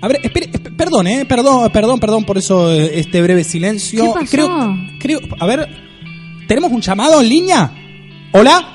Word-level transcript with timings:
A 0.00 0.08
ver, 0.08 0.20
espere, 0.22 0.50
esp- 0.52 0.76
perdón, 0.76 1.06
eh, 1.06 1.24
perdón, 1.26 1.70
perdón, 1.72 1.98
perdón 2.00 2.24
por 2.24 2.36
eso 2.38 2.70
eh, 2.72 2.98
este 3.00 3.22
breve 3.22 3.44
silencio. 3.44 4.04
¿Qué 4.04 4.20
pasó? 4.20 4.30
Creo, 4.30 4.76
creo, 5.00 5.20
a 5.40 5.46
ver, 5.46 5.68
¿tenemos 6.46 6.70
un 6.70 6.80
llamado 6.80 7.20
en 7.22 7.28
línea? 7.28 7.72
¿Hola? 8.32 8.72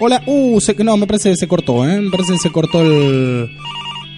Hola, 0.00 0.22
uh, 0.26 0.60
se- 0.60 0.74
no, 0.84 0.96
me 0.96 1.06
parece 1.06 1.30
que 1.30 1.36
se 1.36 1.48
cortó, 1.48 1.88
eh, 1.88 2.00
me 2.00 2.10
parece 2.10 2.32
que 2.32 2.38
se 2.38 2.50
cortó 2.50 2.82
el... 2.82 3.50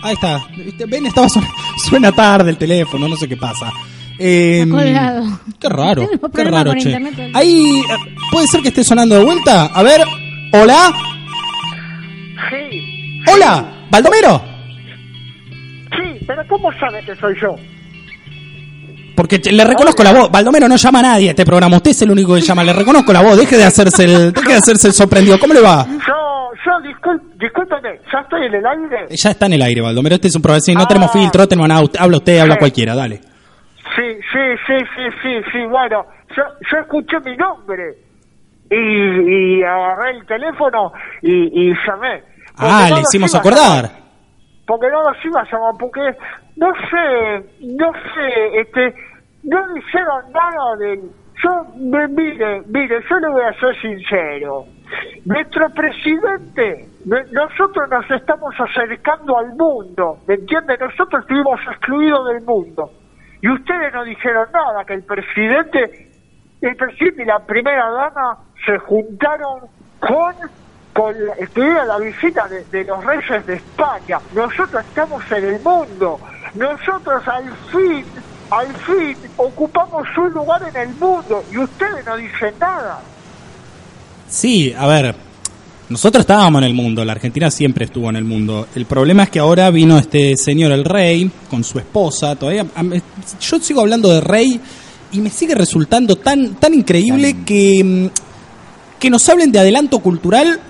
Ahí 0.03 0.15
está, 0.15 0.43
ven, 0.89 1.07
estaba 1.07 1.29
su- 1.29 1.41
suena 1.89 2.13
tarde 2.13 2.51
el 2.51 2.59
teléfono, 2.59 3.09
no 3.09 3.17
sé 3.17 3.29
qué 3.29 3.37
pasa. 3.37 3.73
Eh, 4.19 4.67
colgado. 4.71 5.41
Qué 5.59 5.69
raro, 5.69 6.07
qué 6.35 6.45
raro, 6.45 6.75
che. 6.75 6.95
Ahí, 7.33 7.81
eh, 7.81 8.15
puede 8.31 8.47
ser 8.47 8.61
que 8.61 8.69
esté 8.69 8.85
sonando 8.85 9.15
de 9.17 9.25
vuelta. 9.25 9.67
A 9.67 9.83
ver, 9.83 10.03
hola, 10.53 10.93
hola, 13.27 13.65
Baldomero. 13.91 14.43
sí, 15.97 16.25
pero 16.27 16.47
¿cómo 16.49 16.73
sabe 16.79 17.03
que 17.05 17.15
soy 17.17 17.35
yo? 17.41 17.57
Porque 19.17 19.39
te- 19.39 19.53
le 19.53 19.65
reconozco 19.65 20.03
la 20.03 20.13
voz. 20.13 20.31
Baldomero 20.31 20.67
no 20.67 20.77
llama 20.77 21.01
a 21.01 21.03
nadie 21.03 21.29
a 21.29 21.31
este 21.33 21.45
programa. 21.45 21.77
Usted 21.77 21.91
es 21.91 22.03
el 22.03 22.11
único 22.11 22.35
que 22.35 22.41
llama. 22.41 22.65
Le 22.65 22.73
reconozco 22.73 23.13
la 23.13 23.21
voz. 23.21 23.37
Deje 23.37 23.57
de 23.59 23.65
hacerse 23.65 24.05
el, 24.05 24.33
deje 24.33 24.49
de 24.49 24.55
hacerse 24.55 24.89
el 24.89 24.95
sorprendido. 24.95 25.39
¿Cómo 25.39 25.53
le 25.53 25.61
va? 25.61 25.85
Yo, 25.87 26.51
yo, 26.65 26.81
discúlpeme, 27.39 28.01
¿ya 28.11 28.21
estoy 28.21 28.47
en 28.47 28.55
el 28.55 28.67
aire? 28.67 29.07
Ya 29.11 29.31
está 29.31 29.45
en 29.47 29.53
el 29.55 29.63
aire, 29.63 29.83
Baldomero. 29.83 30.15
Este 30.15 30.29
es 30.29 30.37
un 30.37 30.41
programa. 30.43 30.61
sí, 30.61 30.75
no 30.75 30.83
Ah. 30.85 30.89
tenemos 30.89 31.13
filtro, 31.13 31.43
no 31.43 31.49
tenemos 31.49 31.69
nada. 31.69 31.83
Habla 31.99 32.17
usted, 32.17 32.39
habla 32.39 32.55
Sí. 32.55 32.59
cualquiera. 32.61 32.95
Dale. 32.95 33.17
Sí, 33.97 34.03
sí, 34.33 34.39
sí, 34.67 34.75
sí, 34.97 35.03
sí, 35.23 35.29
sí, 35.53 35.59
bueno, 35.69 36.07
yo, 36.35 36.43
yo 36.73 36.79
escuché 36.79 37.19
mi 37.25 37.37
nombre 37.37 37.83
y, 38.71 39.59
y 39.59 39.63
agarré 39.63 40.17
el 40.17 40.25
teléfono 40.27 40.93
y, 41.21 41.69
y 41.71 41.75
llamé. 41.87 42.23
Ah, 42.61 42.87
no 42.91 42.97
le 42.97 43.03
hicimos 43.03 43.35
acordar. 43.35 43.85
llamar. 43.85 44.01
Porque 44.67 44.89
no 44.89 45.03
los 45.03 45.25
iba 45.25 45.41
a 45.41 45.45
llamar, 45.45 45.75
porque 45.79 46.01
no 46.57 46.73
sé, 46.91 47.67
no 47.79 47.93
sé, 47.93 48.61
este, 48.61 48.95
no 49.45 49.75
dijeron 49.75 50.33
nada 50.33 50.77
del... 50.79 51.01
Yo, 51.43 51.65
mire, 51.75 52.63
mire, 52.67 53.01
yo 53.09 53.19
le 53.19 53.29
voy 53.29 53.43
a 53.43 53.53
ser 53.59 53.81
sincero. 53.81 54.67
Nuestro 55.25 55.71
presidente, 55.71 56.87
nosotros 57.07 57.89
nos 57.89 58.11
estamos 58.11 58.55
acercando 58.59 59.39
al 59.39 59.55
mundo, 59.55 60.19
¿me 60.27 60.35
entiende? 60.35 60.77
Nosotros 60.79 61.23
estuvimos 61.23 61.59
excluidos 61.67 62.29
del 62.29 62.43
mundo. 62.43 62.91
Y 63.41 63.49
ustedes 63.49 63.93
no 63.95 64.05
dijeron 64.05 64.49
nada, 64.53 64.85
que 64.85 64.95
el 64.95 65.05
presidente, 65.05 66.11
el 66.61 66.77
presidente 66.77 67.23
y 67.23 67.27
la 67.27 67.39
primera 67.39 67.91
dama 67.91 68.39
se 68.67 68.77
juntaron 68.79 69.61
con, 70.01 70.35
con 70.93 71.15
la, 71.27 71.33
estuvieron 71.35 71.79
a 71.79 71.85
la 71.85 71.99
visita 71.99 72.49
de, 72.49 72.65
de 72.65 72.85
los 72.85 73.05
reyes 73.05 73.47
de 73.47 73.55
España. 73.55 74.19
Nosotros 74.35 74.85
estamos 74.89 75.23
en 75.31 75.45
el 75.45 75.61
mundo. 75.61 76.19
Nosotros 76.55 77.23
al 77.27 77.45
fin, 77.71 78.05
al 78.51 78.75
fin, 78.77 79.17
ocupamos 79.37 80.07
un 80.17 80.31
lugar 80.33 80.63
en 80.69 80.89
el 80.89 80.95
mundo 80.97 81.45
y 81.53 81.59
ustedes 81.59 82.05
no 82.05 82.17
dicen 82.17 82.55
nada. 82.59 83.01
Sí, 84.29 84.75
a 84.77 84.87
ver. 84.87 85.15
Nosotros 85.89 86.21
estábamos 86.21 86.63
en 86.63 86.69
el 86.69 86.75
mundo. 86.75 87.05
La 87.05 87.13
Argentina 87.13 87.51
siempre 87.51 87.85
estuvo 87.87 88.09
en 88.11 88.17
el 88.17 88.25
mundo. 88.25 88.69
El 88.77 88.87
problema 88.87 89.25
es 89.25 89.31
que 89.31 89.41
ahora 89.41 89.71
vino 89.71 89.99
este 89.99 90.37
señor, 90.37 90.71
el 90.71 90.85
rey, 90.85 91.29
con 91.51 91.65
su 91.65 91.81
esposa. 91.81 92.37
Todavía. 92.37 92.65
Yo 93.41 93.59
sigo 93.59 93.81
hablando 93.81 94.09
de 94.09 94.21
rey 94.21 94.61
y 95.11 95.21
me 95.21 95.31
sigue 95.31 95.57
resultando 95.57 96.17
tan, 96.17 96.55
tan 96.55 96.75
increíble 96.75 97.39
que. 97.45 97.83
mm, 97.85 98.31
que 99.01 99.11
nos 99.11 99.27
hablen 99.31 99.51
de 99.51 99.59
adelanto 99.59 99.99
cultural 100.01 100.61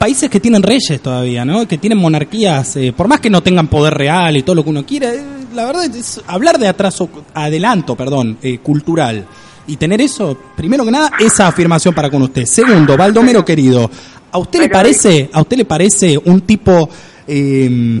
países 0.00 0.30
que 0.30 0.40
tienen 0.40 0.62
reyes 0.62 0.98
todavía, 1.02 1.44
¿no? 1.44 1.68
Que 1.68 1.76
tienen 1.76 1.98
monarquías, 1.98 2.74
eh, 2.76 2.94
por 2.96 3.06
más 3.06 3.20
que 3.20 3.28
no 3.28 3.42
tengan 3.42 3.68
poder 3.68 3.92
real 3.92 4.34
y 4.34 4.42
todo 4.42 4.56
lo 4.56 4.64
que 4.64 4.70
uno 4.70 4.86
quiera, 4.86 5.12
eh, 5.12 5.22
la 5.54 5.66
verdad 5.66 5.84
es 5.94 6.22
hablar 6.26 6.58
de 6.58 6.68
atraso, 6.68 7.10
adelanto, 7.34 7.94
perdón, 7.96 8.38
eh, 8.42 8.60
cultural 8.60 9.26
y 9.66 9.76
tener 9.76 10.00
eso, 10.00 10.36
primero 10.56 10.86
que 10.86 10.90
nada, 10.90 11.12
esa 11.20 11.48
afirmación 11.48 11.94
para 11.94 12.08
con 12.08 12.22
usted. 12.22 12.46
Segundo, 12.46 12.96
Baldomero 12.96 13.44
querido, 13.44 13.90
¿a 14.32 14.38
usted 14.38 14.60
le 14.60 14.68
parece, 14.70 15.28
a 15.34 15.42
usted 15.42 15.58
le 15.58 15.66
parece 15.66 16.16
un 16.16 16.40
tipo 16.40 16.88
eh, 17.28 18.00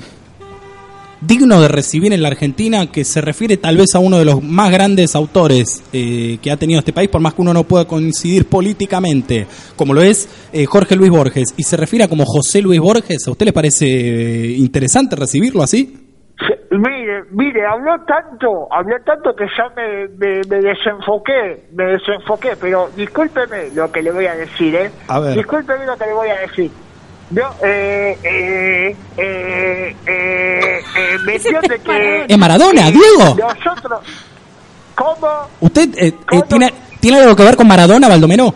digno 1.20 1.60
de 1.60 1.68
recibir 1.68 2.12
en 2.12 2.22
la 2.22 2.28
Argentina 2.28 2.90
que 2.90 3.04
se 3.04 3.20
refiere 3.20 3.56
tal 3.56 3.76
vez 3.76 3.94
a 3.94 3.98
uno 3.98 4.18
de 4.18 4.24
los 4.24 4.42
más 4.42 4.70
grandes 4.70 5.14
autores 5.14 5.84
eh, 5.92 6.38
que 6.42 6.50
ha 6.50 6.56
tenido 6.56 6.78
este 6.78 6.92
país, 6.92 7.08
por 7.08 7.20
más 7.20 7.34
que 7.34 7.42
uno 7.42 7.52
no 7.52 7.64
pueda 7.64 7.84
coincidir 7.84 8.46
políticamente, 8.48 9.46
como 9.76 9.94
lo 9.94 10.02
es 10.02 10.28
eh, 10.52 10.64
Jorge 10.66 10.96
Luis 10.96 11.10
Borges, 11.10 11.54
y 11.56 11.62
se 11.62 11.76
refiere 11.76 12.04
a 12.04 12.08
como 12.08 12.24
José 12.24 12.62
Luis 12.62 12.80
Borges, 12.80 13.26
¿a 13.26 13.30
usted 13.30 13.46
le 13.46 13.52
parece 13.52 13.86
eh, 13.86 14.56
interesante 14.56 15.16
recibirlo 15.16 15.62
así? 15.62 16.06
Mire, 16.70 17.24
mire, 17.32 17.66
habló 17.66 17.96
tanto, 18.06 18.72
habló 18.72 18.96
tanto 19.04 19.34
que 19.34 19.44
ya 19.58 19.68
me, 19.76 20.08
me, 20.16 20.40
me 20.48 20.62
desenfoqué, 20.62 21.66
me 21.74 21.84
desenfoqué, 21.84 22.52
pero 22.58 22.88
discúlpeme 22.96 23.70
lo 23.74 23.90
que 23.90 24.02
le 24.02 24.12
voy 24.12 24.26
a 24.26 24.36
decir, 24.36 24.74
¿eh? 24.76 24.90
A 25.08 25.18
ver. 25.18 25.34
Discúlpeme 25.34 25.84
lo 25.84 25.96
que 25.96 26.06
le 26.06 26.14
voy 26.14 26.28
a 26.28 26.40
decir. 26.40 26.70
Yo, 27.30 27.42
eh, 27.62 28.18
eh, 28.24 28.96
eh, 29.16 29.96
eh, 30.06 30.80
eh, 30.96 31.18
me 31.24 31.34
entiende 31.36 31.80
que... 31.80 32.26
¿Es 32.28 32.38
Maradona, 32.38 32.90
Diego? 32.90 33.36
Nosotros, 33.36 34.00
¿cómo? 34.96 35.28
¿Usted 35.60 35.94
eh, 35.94 36.08
eh, 36.08 36.14
¿Cómo? 36.28 36.42
tiene, 36.44 36.74
tiene 36.98 37.20
algo 37.20 37.36
que 37.36 37.44
ver 37.44 37.56
con 37.56 37.68
Maradona, 37.68 38.08
Baldomero? 38.08 38.52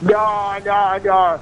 No, 0.00 0.58
no, 0.64 0.98
no, 0.98 1.38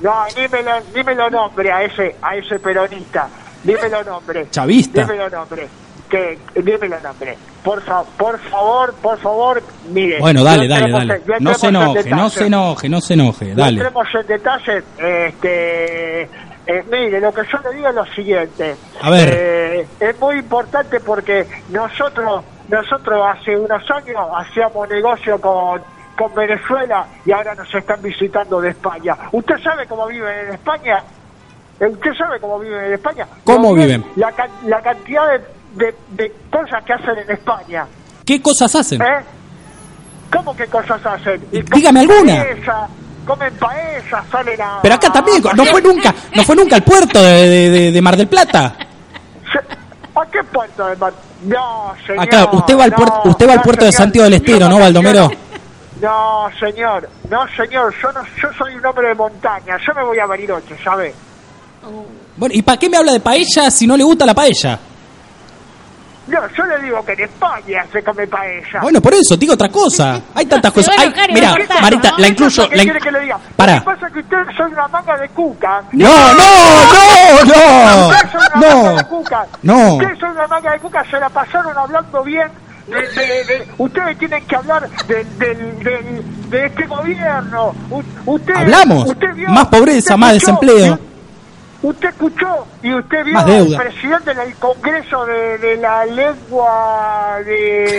no, 0.00 0.24
dímelo, 0.34 0.80
dímelo 0.94 1.28
nombre 1.28 1.70
a 1.70 1.82
ese, 1.82 2.16
a 2.22 2.36
ese 2.36 2.58
peronista, 2.58 3.28
dímelo 3.62 4.02
nombre. 4.02 4.48
Chavista. 4.50 5.02
Dímelo 5.02 5.28
nombre, 5.28 5.68
que, 6.08 6.44
dímelo 6.62 7.00
nombre. 7.00 7.38
Por, 7.62 7.82
fa- 7.84 8.04
por 8.16 8.38
favor, 8.50 8.98
por 9.02 9.18
favor, 9.20 9.62
mire. 9.82 10.18
Bueno, 10.20 10.44
dale, 10.44 10.68
dale, 10.68 10.90
dale. 10.90 11.14
en- 11.14 11.44
No 11.44 11.54
se 11.54 11.68
en 11.68 11.76
enoje, 11.76 12.10
no 12.10 12.28
se 12.30 12.46
enoje, 12.46 12.88
no 12.88 13.00
se 13.00 13.14
enoje, 13.14 13.46
No 13.50 13.54
dale. 13.56 13.80
entremos 13.80 14.06
en 14.14 14.26
detalles, 14.26 14.84
este, 14.98 16.22
eh, 16.22 16.82
mire, 16.90 17.20
lo 17.20 17.32
que 17.32 17.42
yo 17.50 17.58
le 17.68 17.76
digo 17.76 17.88
es 17.88 17.94
lo 17.94 18.06
siguiente. 18.06 18.78
A 19.00 19.10
ver. 19.10 19.28
Eh, 19.32 19.88
es 20.00 20.18
muy 20.20 20.36
importante 20.38 21.00
porque 21.00 21.46
nosotros, 21.68 22.44
nosotros 22.68 23.20
hace 23.28 23.56
unos 23.56 23.82
años 23.90 24.20
hacíamos 24.36 24.88
negocio 24.88 25.40
con, 25.40 25.82
con 26.16 26.34
Venezuela 26.34 27.08
y 27.24 27.32
ahora 27.32 27.54
nos 27.54 27.72
están 27.74 28.00
visitando 28.02 28.60
de 28.60 28.70
España. 28.70 29.16
¿Usted 29.32 29.56
sabe 29.62 29.86
cómo 29.86 30.06
viven 30.06 30.48
en 30.48 30.54
España? 30.54 31.02
¿Usted 31.78 32.14
sabe 32.14 32.40
cómo 32.40 32.58
viven 32.58 32.84
en 32.86 32.92
España? 32.94 33.28
¿Cómo 33.44 33.74
viven? 33.74 34.02
La, 34.16 34.32
la 34.64 34.80
cantidad 34.82 35.30
de, 35.32 35.44
de- 35.76 35.94
de 36.10 36.34
cosas 36.50 36.82
que 36.84 36.92
hacen 36.92 37.18
en 37.18 37.30
España. 37.30 37.86
¿Qué 38.24 38.42
cosas 38.42 38.74
hacen? 38.74 39.00
¿Eh? 39.02 39.06
¿Cómo 40.32 40.56
que 40.56 40.66
cosas 40.66 41.00
hacen? 41.06 41.40
Y 41.52 41.62
Dígame 41.62 42.06
comen 42.06 42.10
alguna. 42.10 42.42
paella, 42.44 42.88
comen 43.26 43.54
paella, 43.54 44.24
salen 44.30 44.60
a... 44.60 44.78
Pero 44.82 44.94
acá 44.96 45.12
también, 45.12 45.42
no 45.54 45.64
fue 45.66 45.80
nunca, 45.82 46.14
no 46.34 46.42
fue 46.44 46.56
nunca 46.56 46.76
al 46.76 46.82
puerto 46.82 47.22
de, 47.22 47.48
de- 47.70 47.92
de- 47.92 48.02
Mar 48.02 48.16
del 48.16 48.26
Plata. 48.28 48.74
¿A 50.14 50.26
qué 50.30 50.42
puerto 50.44 50.86
de 50.86 50.96
Mar- 50.96 51.12
No, 51.44 51.94
señor. 52.06 52.24
Acá, 52.24 52.48
usted 52.52 52.76
va 52.78 52.84
al 52.84 52.90
no, 52.90 52.96
puerto, 52.96 53.20
usted 53.26 53.46
va 53.48 53.52
al 53.52 53.58
no, 53.58 53.62
puerto 53.62 53.84
de. 53.84 53.92
Santiago 53.92 54.24
del 54.24 54.34
Estero, 54.34 54.66
¿no, 54.68 54.78
Baldomero? 54.78 55.30
No, 56.00 56.48
señor. 56.58 57.08
No, 57.30 57.46
señor. 57.56 57.94
Yo 58.02 58.12
no, 58.12 58.22
yo 58.42 58.48
soy 58.56 58.74
un 58.76 58.86
hombre 58.86 59.08
de 59.08 59.14
montaña. 59.14 59.76
Yo 59.86 59.92
me 59.94 60.02
voy 60.02 60.18
a 60.18 60.26
Bariloche, 60.26 60.74
¿sabe? 60.82 61.14
Bueno, 62.36 62.54
¿y 62.54 62.62
para 62.62 62.78
qué 62.78 62.88
me 62.88 62.96
habla 62.96 63.12
de 63.12 63.20
paella 63.20 63.70
si 63.70 63.86
no 63.86 63.94
le 63.96 64.04
gusta 64.04 64.24
la 64.26 64.34
paella? 64.34 64.78
No, 66.26 66.40
yo 66.56 66.66
le 66.66 66.78
digo 66.80 67.04
que 67.04 67.12
en 67.12 67.20
España 67.20 67.84
se 67.92 68.02
come 68.02 68.26
paella. 68.26 68.80
Bueno, 68.82 69.00
por 69.00 69.14
eso, 69.14 69.36
digo 69.36 69.54
otra 69.54 69.68
cosa. 69.68 70.20
Hay 70.34 70.46
tantas 70.46 70.72
cosas. 70.72 70.90
va 70.90 71.00
a 71.00 71.02
Ay, 71.02 71.06
enojar 71.08 71.30
y 71.30 71.34
mira, 71.34 71.54
Marita, 71.80 72.10
¿no? 72.10 72.18
la 72.18 72.28
incluyo. 72.28 72.68
¿Qué 72.68 72.76
La 72.76 72.82
quiere 72.82 72.98
in- 72.98 73.04
que 73.04 73.10
le 73.12 73.20
diga? 73.20 73.38
Pará. 73.54 73.74
Lo 73.74 73.78
que 73.80 73.84
pasa 73.84 74.06
es 74.08 74.12
que 74.12 74.18
ustedes 74.20 74.46
son 74.56 74.72
una 74.72 74.88
manga 74.88 75.16
de 75.18 75.28
cuca. 75.28 75.82
No, 75.92 76.08
no, 76.08 77.44
no, 77.44 78.08
Ustedes 78.08 78.30
son 78.32 78.40
una 78.40 78.68
no. 78.68 78.82
manga 78.82 79.02
de 79.02 79.08
cuca. 79.08 79.46
No. 79.62 79.94
Ustedes 79.96 80.18
son 80.18 80.30
una 80.30 80.46
manga 80.46 80.72
de 80.72 80.78
cuca, 80.80 81.04
se 81.10 81.20
la 81.20 81.28
pasaron 81.28 81.76
hablando 81.78 82.22
bien. 82.24 82.48
De, 82.86 82.94
de- 82.94 83.44
de- 83.44 83.68
ustedes 83.78 84.16
tienen 84.16 84.46
que 84.46 84.54
hablar 84.54 84.88
del, 85.08 85.38
del, 85.38 85.78
del- 85.82 86.50
de 86.50 86.66
este 86.66 86.86
gobierno. 86.86 87.74
U- 87.90 88.02
usted, 88.26 88.54
Hablamos. 88.54 89.08
usted 89.10 89.34
vio- 89.34 89.48
Más 89.48 89.66
pobreza, 89.66 89.98
usted 89.98 90.16
más 90.16 90.34
escuchó- 90.36 90.60
desempleo. 90.60 90.98
Usted 91.88 92.08
escuchó 92.10 92.66
y 92.82 92.94
usted 92.94 93.24
vio 93.24 93.38
al 93.38 93.76
presidente 93.76 94.34
del 94.34 94.54
Congreso 94.56 95.24
de, 95.26 95.58
de 95.58 95.76
la 95.76 96.04
lengua 96.06 97.36
de, 97.44 97.52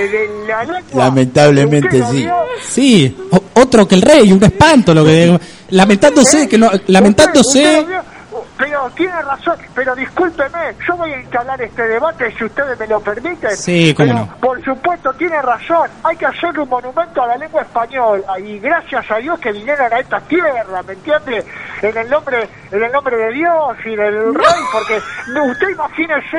de 0.09 0.29
la 0.47 0.63
lengua. 0.63 1.05
Lamentablemente 1.05 1.87
¿Usted 1.87 1.99
lo 1.99 2.09
sí. 2.11 2.17
vio? 2.23 2.35
Sí, 2.61 3.27
o- 3.31 3.61
otro 3.61 3.87
que 3.87 3.95
el 3.95 4.01
rey, 4.01 4.31
un 4.31 4.43
espanto 4.43 4.93
lo 4.93 5.03
que 5.05 5.39
lamentándose 5.69 6.47
que 6.47 6.57
no 6.57 6.67
¿Eh? 6.73 6.81
lamentándose 6.87 7.59
Usted- 7.59 7.79
usted 7.79 7.81
lo 7.81 7.87
vio. 7.87 8.17
Pero 8.57 8.89
tiene 8.95 9.21
razón, 9.21 9.55
pero 9.75 9.95
discúlpeme, 9.95 10.57
yo 10.87 10.95
voy 10.97 11.11
a 11.11 11.19
instalar 11.19 11.61
este 11.61 11.83
debate 11.87 12.33
si 12.37 12.43
ustedes 12.43 12.77
me 12.79 12.87
lo 12.87 12.99
permiten. 12.99 13.55
Sí, 13.55 13.93
cómo 13.95 14.07
Pero, 14.09 14.19
no. 14.25 14.35
Por 14.39 14.63
supuesto, 14.65 15.13
tiene 15.13 15.39
razón, 15.43 15.87
hay 16.03 16.17
que 16.17 16.25
hacerle 16.25 16.61
un 16.61 16.69
monumento 16.69 17.21
a 17.21 17.27
la 17.27 17.37
lengua 17.37 17.61
española 17.61 18.39
y 18.39 18.57
gracias 18.59 19.09
a 19.11 19.17
Dios 19.17 19.39
que 19.39 19.51
vinieron 19.51 19.93
a 19.93 19.99
esta 19.99 20.19
tierra, 20.21 20.81
¿me 20.87 20.93
entiende? 20.93 21.45
En 21.81 21.97
el 21.97 22.09
nombre, 22.09 22.50
en 22.71 22.83
el 22.83 22.91
nombre 22.91 23.18
de 23.18 23.31
Dios 23.33 23.77
y 23.85 23.95
del 23.95 24.33
rey, 24.33 24.62
porque 24.71 25.00
no, 25.33 25.45
usted 25.45 25.69
imagínese, 25.69 26.38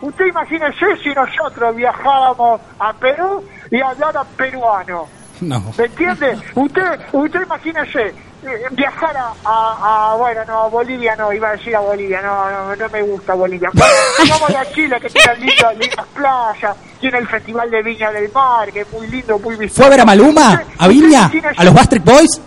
usted 0.00 0.26
imagínese 0.26 0.96
si 1.02 1.10
nosotros 1.10 1.76
viajáramos 1.76 2.60
a 2.78 2.92
Perú 2.94 3.44
y 3.70 3.80
hablaran 3.80 4.26
peruano. 4.36 5.06
no. 5.40 5.72
¿Me 5.78 5.84
entiende? 5.84 6.38
Usted, 6.54 7.00
usted 7.12 7.42
imagínese 7.42 8.06
eh, 8.42 8.62
viajar 8.72 9.16
a, 9.16 9.32
a, 9.44 10.12
a- 10.12 10.16
bueno, 10.16 10.40
no, 10.46 10.62
a 10.64 10.68
Bolivia 10.68 11.14
no, 11.16 11.32
iba 11.32 11.48
a 11.50 11.52
decir 11.52 11.76
a 11.76 11.80
Bolivia, 11.80 12.20
no, 12.22 12.50
no, 12.50 12.74
no 12.76 12.88
me 12.88 13.02
gusta 13.02 13.34
Bolivia. 13.34 13.70
Vamos 14.28 14.50
a 14.56 14.64
Chile, 14.72 14.98
que 15.00 15.08
tiene 15.10 15.36
lindas, 15.36 15.76
lindas 15.78 16.06
playas, 16.14 16.76
tiene 17.00 17.18
el 17.18 17.28
Festival 17.28 17.70
de 17.70 17.82
Viña 17.82 18.10
del 18.10 18.30
Mar, 18.32 18.72
que 18.72 18.80
es 18.80 18.92
muy 18.92 19.06
lindo, 19.06 19.38
muy 19.38 19.56
vistoso. 19.56 19.82
¿Fue 19.82 19.86
a 19.86 19.90
ver 19.90 20.00
a 20.00 20.04
Maluma? 20.04 20.62
¿A 20.78 20.88
Viña? 20.88 21.30
¿A 21.56 21.64
los 21.64 21.74
Bastric 21.74 22.02
Boys? 22.04 22.40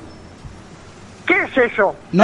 ¿Qué 1.26 1.34
es 1.44 1.72
eso? 1.72 1.96
No. 2.12 2.24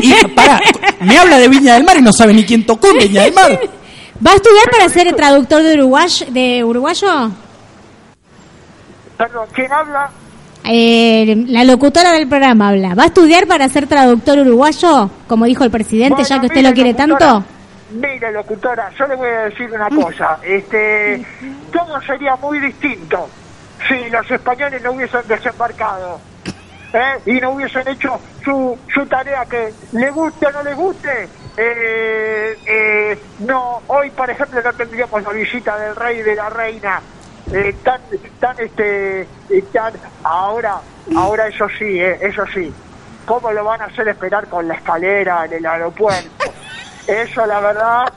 Y 0.00 0.14
para, 0.34 0.60
me 1.00 1.18
habla 1.18 1.38
de 1.38 1.48
Viña 1.48 1.74
del 1.74 1.84
Mar 1.84 1.96
y 1.96 2.02
no 2.02 2.12
sabe 2.12 2.32
ni 2.32 2.44
quién 2.44 2.64
tocó 2.64 2.88
en 2.88 2.98
Viña 2.98 3.22
del 3.22 3.34
Mar. 3.34 3.50
¿Va 4.24 4.32
a 4.32 4.34
estudiar 4.36 4.70
para 4.70 4.88
ser 4.88 5.12
traductor 5.14 5.62
de, 5.62 5.74
uruguay, 5.74 6.08
de 6.28 6.62
uruguayo? 6.62 7.30
Perdón, 9.16 9.46
¿quién 9.52 9.72
habla? 9.72 10.10
Eh, 10.64 11.44
la 11.48 11.64
locutora 11.64 12.12
del 12.12 12.28
programa 12.28 12.68
habla. 12.68 12.94
¿Va 12.94 13.04
a 13.04 13.06
estudiar 13.06 13.48
para 13.48 13.68
ser 13.68 13.88
traductor 13.88 14.38
uruguayo, 14.38 15.10
como 15.26 15.46
dijo 15.46 15.64
el 15.64 15.72
presidente, 15.72 16.14
Bueno, 16.14 16.28
ya 16.28 16.40
que 16.40 16.46
usted 16.46 16.56
mire, 16.58 16.68
lo 16.68 16.74
quiere 16.74 16.92
locutora, 16.92 17.18
tanto? 17.18 17.46
Mire, 17.94 18.32
locutora, 18.32 18.90
yo 18.96 19.06
le 19.08 19.16
voy 19.16 19.28
a 19.28 19.40
decir 19.42 19.70
una 19.72 19.88
cosa. 19.88 20.38
Este, 20.42 21.24
todo 21.72 22.00
sería 22.02 22.36
muy 22.36 22.60
distinto 22.60 23.28
si 23.88 24.08
los 24.10 24.30
españoles 24.30 24.80
no 24.82 24.92
hubiesen 24.92 25.22
desembarcado 25.26 26.20
¿eh? 26.92 27.20
y 27.26 27.40
no 27.40 27.50
hubiesen 27.50 27.86
hecho 27.88 28.20
su, 28.44 28.78
su 28.92 29.06
tarea 29.06 29.44
que 29.46 29.72
le 29.92 30.10
guste 30.10 30.46
o 30.46 30.52
no 30.52 30.62
le 30.62 30.74
guste. 30.74 31.28
Eh, 31.56 32.58
eh, 32.66 33.18
no, 33.40 33.82
hoy, 33.88 34.10
por 34.10 34.30
ejemplo, 34.30 34.60
no 34.62 34.72
tendríamos 34.72 35.22
la 35.22 35.30
visita 35.30 35.76
del 35.78 35.96
rey 35.96 36.18
y 36.18 36.22
de 36.22 36.34
la 36.34 36.48
reina. 36.50 37.00
Eh, 37.52 37.74
tan, 37.82 38.00
tan, 38.40 38.58
este, 38.60 39.22
eh, 39.22 39.64
tan, 39.72 39.92
ahora, 40.22 40.80
ahora 41.16 41.48
eso 41.48 41.68
sí, 41.78 42.00
eh, 42.00 42.18
eso 42.20 42.44
sí. 42.54 42.72
¿Cómo 43.26 43.52
lo 43.52 43.64
van 43.64 43.82
a 43.82 43.84
hacer 43.86 44.08
esperar 44.08 44.46
con 44.48 44.66
la 44.66 44.74
escalera 44.74 45.44
en 45.44 45.52
el 45.54 45.66
aeropuerto? 45.66 46.52
Eso, 47.06 47.44
la 47.46 47.60
verdad, 47.60 48.12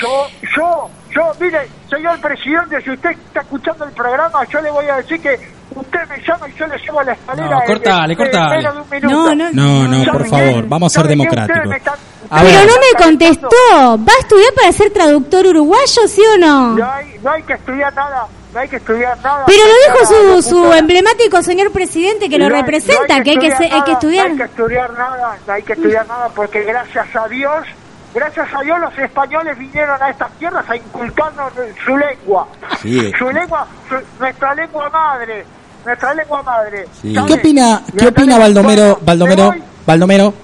yo, 0.00 0.26
yo, 0.56 0.90
yo, 1.14 1.32
mire, 1.40 1.68
señor 1.88 2.20
presidente, 2.20 2.80
si 2.82 2.90
usted 2.90 3.10
está 3.10 3.40
escuchando 3.40 3.84
el 3.84 3.92
programa, 3.92 4.44
yo 4.48 4.60
le 4.60 4.70
voy 4.70 4.86
a 4.86 4.96
decir 4.96 5.20
que 5.20 5.38
usted 5.74 6.00
me 6.08 6.22
llama 6.22 6.48
y 6.48 6.54
yo 6.54 6.66
le 6.66 6.78
llevo 6.78 7.00
a 7.00 7.04
la 7.04 7.12
escalera. 7.12 7.48
No, 7.50 7.60
cortale, 7.66 8.16
cortale. 8.16 8.62
No, 9.02 9.34
no, 9.34 9.50
No, 9.52 9.88
no, 9.88 10.04
¿Sabe 10.04 10.12
por 10.12 10.28
favor, 10.28 10.68
vamos 10.68 10.96
a 10.96 11.00
ser 11.00 11.08
democráticos. 11.08 11.76
Pero 12.30 12.44
ver. 12.44 12.66
no 12.66 12.74
me 12.74 13.04
contestó. 13.04 13.48
¿Va 13.98 14.12
a 14.12 14.20
estudiar 14.20 14.52
para 14.54 14.72
ser 14.72 14.90
traductor 14.92 15.46
uruguayo, 15.46 16.06
sí 16.06 16.22
o 16.32 16.38
no? 16.38 16.76
No 16.76 16.90
hay, 16.92 17.18
no 17.22 17.32
hay 17.32 17.42
que 17.42 17.54
estudiar 17.54 17.92
nada, 17.92 18.26
no 18.54 18.60
hay 18.60 18.68
que 18.68 18.76
estudiar 18.76 19.18
nada. 19.20 19.44
Pero 19.46 19.62
lo 19.64 19.94
dijo 19.94 20.40
su, 20.40 20.48
su 20.48 20.72
emblemático 20.72 21.42
señor 21.42 21.72
presidente 21.72 22.28
que 22.28 22.38
lo 22.38 22.48
No 22.48 22.54
representa, 22.54 23.18
no 23.18 23.24
que 23.24 23.30
hay 23.30 23.38
que, 23.38 23.52
hay 23.52 23.82
que 23.82 23.92
estudiar. 23.92 24.26
No 24.26 24.32
hay 24.32 24.38
que 24.38 24.44
estudiar 24.44 24.92
nada, 24.92 25.38
no 25.44 25.52
hay 25.52 25.62
que 25.62 25.72
estudiar 25.72 26.06
nada 26.06 26.28
porque 26.28 26.62
gracias 26.62 27.16
a 27.16 27.28
Dios, 27.28 27.66
gracias 28.14 28.48
a 28.54 28.60
Dios 28.62 28.78
los 28.80 28.98
españoles 28.98 29.58
vinieron 29.58 30.00
a 30.02 30.10
estas 30.10 30.30
tierras 30.38 30.68
a 30.68 30.76
inculcarnos 30.76 31.52
su 31.84 31.96
lengua. 31.96 32.46
Sí. 32.82 33.12
Su 33.18 33.30
lengua, 33.30 33.66
su- 33.88 34.20
nuestra 34.20 34.54
lengua 34.54 34.88
madre, 34.90 35.44
nuestra 35.84 36.14
lengua 36.14 36.42
madre. 36.42 36.86
Sí. 37.00 37.14
¿Qué 37.26 37.34
opina, 37.34 37.82
qué 37.98 38.08
opina 38.08 38.38
Baldomero, 38.38 38.98
Baldomero. 39.02 39.54
Baldomero? 39.86 40.34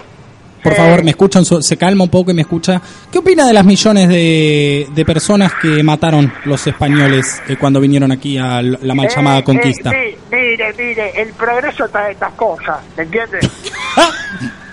Por 0.62 0.72
Sí. 0.74 0.80
favor, 0.80 1.04
me 1.04 1.10
escuchan, 1.10 1.44
se 1.44 1.76
calma 1.76 2.02
un 2.04 2.10
poco 2.10 2.32
y 2.32 2.34
me 2.34 2.42
escucha. 2.42 2.80
¿Qué 3.12 3.18
opina 3.18 3.46
de 3.46 3.52
las 3.52 3.64
millones 3.64 4.08
de, 4.08 4.88
de 4.92 5.04
personas 5.04 5.52
que 5.62 5.80
mataron 5.84 6.32
los 6.44 6.66
españoles 6.66 7.40
eh, 7.46 7.56
cuando 7.56 7.78
vinieron 7.80 8.10
aquí 8.10 8.36
a 8.36 8.60
la 8.62 8.94
mal 8.94 9.08
llamada 9.08 9.38
Eh, 9.38 9.44
conquista? 9.44 9.90
eh, 9.92 10.18
mi- 10.28 10.36
mire, 10.36 10.72
mire, 10.76 11.22
el 11.22 11.28
progreso 11.34 11.86
trae 11.88 12.12
estas 12.12 12.32
cosas, 12.32 12.78
¿me 12.96 13.04
entiende? 13.04 13.38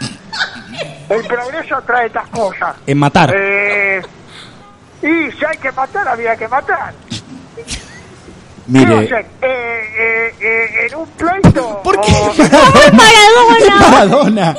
el 1.15 1.25
progreso 1.27 1.81
trae 1.85 2.07
estas 2.07 2.27
cosas. 2.29 2.75
En 2.87 2.97
matar. 2.97 3.33
Eh, 3.35 4.01
y 5.01 5.31
si 5.31 5.45
hay 5.45 5.57
que 5.57 5.71
matar, 5.71 6.07
había 6.07 6.35
que 6.35 6.47
matar. 6.47 6.93
¿Qué 7.05 7.61
va 7.63 7.65
a 7.65 8.67
Mire, 8.67 8.95
hacer? 9.05 9.25
Eh, 9.41 9.81
eh, 9.99 10.35
eh, 10.39 10.87
¿En 10.89 10.95
un 10.97 11.07
pleito? 11.09 11.81
¿Por 11.83 11.99
qué? 12.01 12.11
o- 12.13 12.93
Maradona! 12.93 13.89
Maradona. 13.89 14.55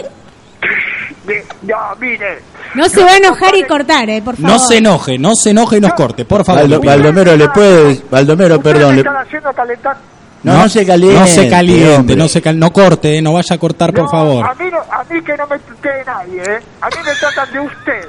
no, 1.63 1.97
mire. 1.99 2.39
No 2.75 2.89
se 2.89 3.03
va 3.03 3.13
a 3.13 3.17
enojar 3.17 3.55
y 3.57 3.65
cortar, 3.65 4.11
eh, 4.11 4.21
por 4.23 4.37
favor. 4.37 4.51
No 4.51 4.59
se 4.59 4.79
enoje, 4.79 5.19
no 5.19 5.35
se 5.35 5.51
enoje 5.51 5.79
y 5.79 5.81
nos 5.81 5.95
corte, 5.95 6.25
por 6.27 6.45
favor. 6.45 6.69
Baldomero, 6.85 7.37
¿le 7.37 7.49
puede? 7.49 8.03
Baldomero, 8.11 8.61
perdón. 8.61 8.97
le- 8.97 9.01
están 9.01 9.17
haciendo 9.17 9.53
calentar. 9.55 9.97
No, 10.45 10.59
no 10.59 10.69
se 10.69 10.85
caliente. 10.87 11.19
No 11.21 11.27
se 11.27 11.49
caliente, 11.49 12.17
no 12.17 12.29
se 12.29 12.43
cal- 12.43 12.59
no 12.59 12.73
corte, 12.73 13.17
eh, 13.19 13.23
no 13.23 13.33
vaya 13.33 13.55
a 13.55 13.59
cortar, 13.59 13.93
por 13.93 14.09
favor. 14.11 14.45
A 14.45 14.55
mí, 14.55 14.65
no, 14.71 14.79
a 14.79 15.03
mí 15.05 15.23
que 15.23 15.37
no 15.37 15.47
me 15.47 15.59
tutee 15.59 16.05
nadie, 16.05 16.43
¿eh? 16.43 16.61
A 16.83 16.89
mí 16.89 16.97
me 17.05 17.13
tratan 17.15 17.53
de 17.53 17.61
usted. 17.61 18.09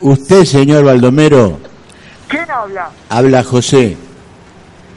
Usted, 0.00 0.44
señor 0.44 0.84
Baldomero, 0.84 1.58
¿Quién 2.28 2.50
habla? 2.50 2.90
habla 3.08 3.42
José. 3.44 3.96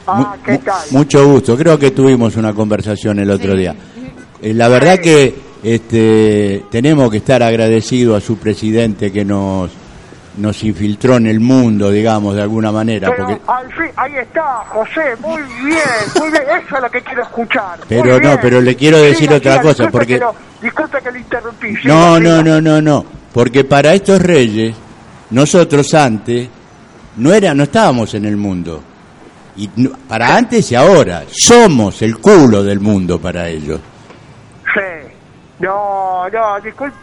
Ah, 0.08 0.36
¿qué 0.44 0.58
tal? 0.58 0.82
Mucho 0.92 1.26
gusto. 1.28 1.56
Creo 1.56 1.78
que 1.78 1.92
tuvimos 1.92 2.36
una 2.36 2.54
conversación 2.54 3.20
el 3.20 3.30
otro 3.30 3.56
día. 3.56 3.76
Eh, 4.42 4.54
la 4.56 4.68
verdad 4.68 4.96
Sí. 4.96 5.02
que 5.04 5.36
este, 5.62 6.64
tenemos 6.72 7.12
que 7.12 7.18
estar 7.18 7.44
agradecidos 7.44 8.24
a 8.24 8.26
su 8.26 8.38
presidente 8.38 9.12
que 9.12 9.24
nos 9.24 9.70
nos 10.40 10.64
infiltró 10.64 11.18
en 11.18 11.28
el 11.28 11.40
mundo, 11.40 11.92
digamos, 11.92 12.36
de 12.36 12.42
alguna 12.42 12.72
manera. 12.72 13.10
Pero 13.12 13.28
Porque, 13.28 13.42
al 13.48 13.74
fin, 13.74 13.92
ahí 13.96 14.16
está, 14.16 14.44
José, 14.70 15.16
muy 15.22 15.42
bien, 15.64 15.80
muy 16.20 16.32
bien, 16.32 16.44
eso 16.66 16.76
es 16.76 16.82
lo 16.82 16.90
que 16.90 17.02
quiero 17.02 17.22
escuchar. 17.24 17.80
Pero 17.88 18.20
no, 18.20 18.40
pero 18.42 18.62
le 18.62 18.76
quiero 18.76 18.98
decir 18.98 19.32
otra 19.32 19.62
cosa, 19.62 19.84
disculpe 19.84 19.92
porque- 19.92 20.14
que 20.16 20.20
lo- 20.20 20.36
disculpe 20.62 21.02
que 21.02 21.12
le 21.12 21.20
interrumpí. 21.20 21.76
siga, 21.78 21.94
no, 21.94 22.20
no, 22.20 22.42
no, 22.44 22.62
no, 22.62 22.82
no. 22.82 23.06
Porque 23.34 23.64
para 23.64 23.94
estos 23.94 24.22
reyes, 24.22 24.76
nosotros 25.30 25.94
antes 25.94 26.50
no 27.18 27.34
era, 27.34 27.54
no 27.54 27.64
estábamos 27.64 28.14
en 28.16 28.26
el 28.26 28.38
mundo. 28.38 28.82
Y 29.58 29.70
no- 29.76 29.92
para 30.08 30.36
antes 30.36 30.72
y 30.72 30.76
ahora, 30.76 31.24
somos 31.30 32.02
el 32.02 32.18
culo 32.18 32.64
del 32.64 32.80
mundo 32.80 33.20
para 33.20 33.48
ellos. 33.50 33.80
Sí. 34.74 35.12
No, 35.60 36.30
no, 36.30 36.60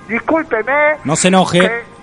discúlpeme. 0.09 0.73
No 1.05 1.15
se 1.17 1.29
enoje. 1.29 1.61
que- 1.61 1.96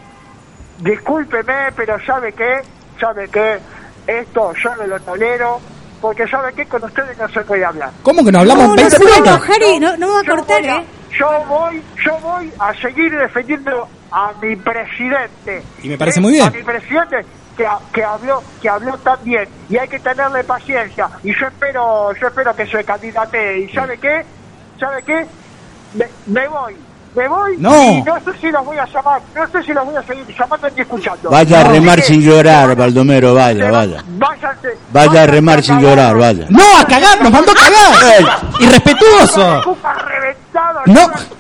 discúlpeme, 0.84 1.72
pero 1.76 1.98
¿sabe 2.06 2.32
qué? 2.34 2.62
¿Sabe 3.00 3.28
qué? 3.30 3.60
Esto 4.08 4.52
yo 4.62 4.76
no 4.76 4.86
lo 4.88 5.00
tolero, 5.00 5.60
porque 6.02 6.28
¿sabe 6.28 6.54
qué? 6.54 6.66
Con 6.66 6.84
ustedes 6.84 7.18
no 7.18 7.28
se 7.30 7.42
puede 7.42 7.66
hablar. 7.66 7.92
¿Cómo 8.04 8.24
que 8.24 8.32
no 8.32 8.40
hablamos 8.40 8.64
No, 8.64 8.70
no 8.70 8.76
20 8.76 8.92
se 8.98 9.04
va 9.04 9.10
a 9.10 9.14
minutos? 9.20 9.34
enojar 9.48 9.62
y 9.64 9.80
no, 9.80 9.98
no 9.98 10.14
va 10.14 10.20
a 10.20 10.24
Yo 10.24 10.36
cortar, 10.36 10.62
voy 10.62 10.70
a- 10.70 10.76
¿eh? 10.78 10.86
Yo 11.18 11.28
voy, 11.48 11.84
yo 12.04 12.18
voy 12.22 12.52
a 12.60 12.74
seguir 12.82 13.12
defendiendo 13.16 13.88
a 14.12 14.34
mi 14.42 14.56
presidente. 14.56 15.62
Y 15.84 15.90
me 15.90 15.98
parece 15.98 16.20
Eh, 16.20 16.22
muy 16.24 16.32
bien. 16.34 16.48
A 16.48 16.50
mi 16.52 16.64
presidente 16.64 17.18
que, 17.56 17.68
que 17.94 18.04
habló, 18.04 18.42
que 18.62 18.68
habló 18.70 18.98
tan 18.98 19.24
bien. 19.24 19.48
Y 19.70 19.78
hay 19.78 19.88
que 19.88 20.00
tenerle 20.00 20.44
paciencia. 20.44 21.08
Y 21.24 21.32
yo 21.40 21.48
espero, 21.48 22.14
yo 22.20 22.28
espero 22.28 22.56
que 22.56 22.66
se 22.66 22.84
candidate. 22.84 23.60
¿Y 23.60 23.70
sabe 23.70 23.98
qué? 24.00 24.24
¿Sabe 24.80 25.04
qué? 25.04 25.26
Me, 25.94 26.06
me 26.26 26.48
voy. 26.48 26.76
Me 27.16 27.28
voy 27.28 27.58
No. 27.60 27.92
y 27.92 28.02
no 28.02 28.16
sé 28.22 28.32
si 28.42 28.50
los 28.52 28.66
voy 28.66 28.78
a 28.78 28.86
llamar, 28.86 29.22
no 29.36 29.48
sé 29.48 29.64
si 29.64 29.72
los 29.74 29.86
voy 29.86 29.96
a 29.96 30.02
seguir 30.04 30.26
llamando 30.38 30.68
ni 30.76 30.82
escuchando. 30.82 31.30
Vaya 31.30 31.62
a 31.62 31.64
remar 31.66 32.02
sin 32.02 32.22
llorar, 32.22 32.76
Baldomero, 32.76 33.34
vaya, 33.36 33.70
vaya. 33.70 34.04
váyanse, 34.18 34.70
Vaya 34.92 35.24
a 35.24 35.28
remar 35.28 35.62
sin 35.62 35.80
llorar, 35.80 36.18
vaya. 36.18 36.46
No, 36.50 36.64
a 36.80 36.86
cagar, 36.86 37.22
nos 37.22 37.32
mandó 37.32 37.52
a 37.52 37.56
cagar. 37.56 38.40
Irrespetuoso. 38.60 39.76
No. 40.86 40.94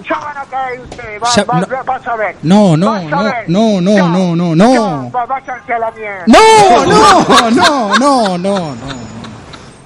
ya, 0.07 0.15
van- 0.19 0.37
a 0.37 0.45
caer 0.49 0.79
ustedes, 0.81 1.21
no. 1.21 1.45
va- 1.45 1.83
vas 1.83 2.07
a 2.07 2.15
ver. 2.15 2.35
No, 2.43 2.77
no, 2.77 3.01
no, 3.03 3.23
no, 3.47 3.81
no, 3.81 4.07
no, 4.09 4.35
no, 4.35 4.55
no. 4.55 4.73
Chao, 4.73 5.11
va- 5.11 5.25
váyanse 5.25 5.73
a 5.73 5.79
la 5.79 5.91
mierda. 5.91 6.23
No, 6.27 6.85
no, 6.85 7.49
no, 7.51 7.97
no, 7.99 8.37
no, 8.37 8.37
no. 8.37 8.75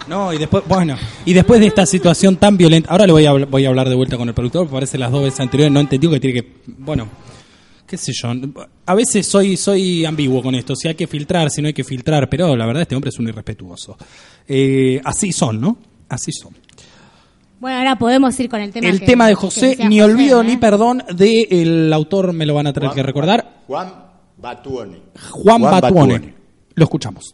No, 0.07 0.33
y 0.33 0.37
después, 0.37 0.63
bueno, 0.67 0.95
y 1.27 1.33
después 1.33 1.59
de 1.59 1.67
esta 1.67 1.85
situación 1.85 2.37
tan 2.37 2.57
violenta, 2.57 2.89
ahora 2.89 3.05
le 3.05 3.11
voy 3.11 3.25
a, 3.25 3.33
voy 3.33 3.65
a 3.65 3.69
hablar 3.69 3.87
de 3.89 3.95
vuelta 3.95 4.17
con 4.17 4.27
el 4.27 4.33
productor, 4.33 4.63
porque 4.63 4.73
parece 4.77 4.97
las 4.97 5.11
dos 5.11 5.23
veces 5.23 5.39
anteriores 5.41 5.71
no 5.71 5.79
entendió 5.79 6.09
que 6.09 6.19
tiene 6.19 6.41
que, 6.41 6.53
bueno, 6.79 7.07
qué 7.85 7.97
sé 7.97 8.11
yo, 8.13 8.29
a 8.85 8.95
veces 8.95 9.25
soy 9.27 9.55
soy 9.57 10.05
ambiguo 10.05 10.41
con 10.41 10.55
esto, 10.55 10.75
si 10.75 10.87
hay 10.87 10.95
que 10.95 11.05
filtrar, 11.07 11.49
si 11.51 11.61
no 11.61 11.67
hay 11.67 11.73
que 11.73 11.83
filtrar, 11.83 12.29
pero 12.29 12.55
la 12.55 12.65
verdad 12.65 12.81
este 12.81 12.95
hombre 12.95 13.09
es 13.09 13.19
un 13.19 13.27
irrespetuoso. 13.27 13.97
Eh, 14.47 14.99
así 15.03 15.31
son, 15.31 15.61
¿no? 15.61 15.77
Así 16.09 16.31
son. 16.31 16.53
Bueno, 17.59 17.77
ahora 17.79 17.97
podemos 17.97 18.39
ir 18.39 18.49
con 18.49 18.61
el 18.61 18.71
tema. 18.71 18.87
El 18.87 18.99
que- 18.99 19.05
tema 19.05 19.27
de 19.27 19.33
José, 19.35 19.75
ni 19.89 19.99
José, 19.99 20.03
olvido 20.03 20.41
¿eh? 20.41 20.43
ni 20.45 20.57
perdón, 20.57 21.03
del 21.15 21.91
autor, 21.91 22.31
me 22.33 22.45
lo 22.45 22.53
van 22.53 22.67
a 22.67 22.73
tener 22.73 22.91
que 22.91 23.03
recordar, 23.03 23.61
Juan 23.67 23.93
Batuone. 24.37 24.97
Juan, 25.31 25.61
Batuone. 25.61 26.33
Lo 26.75 26.83
escuchamos. 26.83 27.33